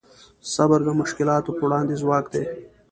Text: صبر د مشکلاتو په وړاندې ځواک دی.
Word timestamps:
صبر 0.53 0.79
د 0.85 0.89
مشکلاتو 1.01 1.51
په 1.57 1.63
وړاندې 1.67 1.99
ځواک 2.01 2.25
دی. 2.33 2.43